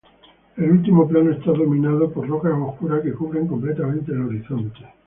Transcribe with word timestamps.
El 0.57 0.71
último 0.71 1.07
plano 1.07 1.29
está 1.29 1.51
dominado 1.51 2.09
por 2.11 2.27
rocas 2.27 2.53
oscuras 2.59 3.03
que 3.03 3.13
cubren 3.13 3.45
completamente 3.45 4.11
el 4.11 4.21
horizonte. 4.23 4.79